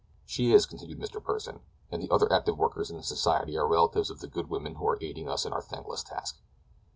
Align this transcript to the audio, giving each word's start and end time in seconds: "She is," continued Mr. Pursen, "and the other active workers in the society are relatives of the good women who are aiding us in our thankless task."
"She 0.25 0.51
is," 0.51 0.65
continued 0.65 0.99
Mr. 0.99 1.23
Pursen, 1.23 1.59
"and 1.91 2.01
the 2.01 2.09
other 2.09 2.33
active 2.33 2.57
workers 2.57 2.89
in 2.89 2.97
the 2.97 3.03
society 3.03 3.55
are 3.55 3.67
relatives 3.67 4.09
of 4.09 4.19
the 4.19 4.25
good 4.27 4.49
women 4.49 4.73
who 4.73 4.87
are 4.87 4.97
aiding 4.99 5.29
us 5.29 5.45
in 5.45 5.53
our 5.53 5.61
thankless 5.61 6.01
task." 6.01 6.39